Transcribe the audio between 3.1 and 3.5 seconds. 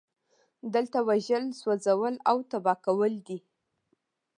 دي